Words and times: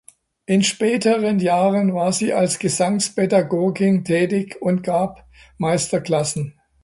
In 0.47 0.63
späteren 0.63 1.37
Jahren 1.37 1.93
war 1.93 2.11
sie 2.11 2.33
als 2.33 2.57
Gesangspädagogin 2.57 4.03
tätig 4.03 4.59
und 4.59 4.81
gab 4.81 5.27
Meisterklassen. 5.59 6.55